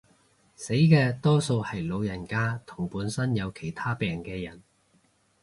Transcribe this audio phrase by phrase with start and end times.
[0.55, 4.63] 死嘅多數係老人家同本身有其他病嘅人